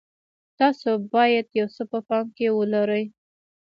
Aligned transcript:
تاسو 0.59 0.89
باید 1.13 1.47
یو 1.59 1.67
څه 1.75 1.83
په 1.91 1.99
پام 2.07 2.25
کې 2.37 2.47
ولرئ. 2.57 3.05